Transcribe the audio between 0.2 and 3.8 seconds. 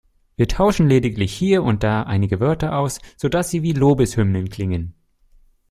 Wir tauschen lediglich hier und da einige Wörter aus, sodass sie wie